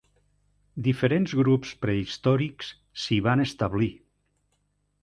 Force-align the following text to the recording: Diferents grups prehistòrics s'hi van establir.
Diferents 0.87 1.35
grups 1.41 1.75
prehistòrics 1.83 2.73
s'hi 3.05 3.21
van 3.29 3.47
establir. 3.49 3.93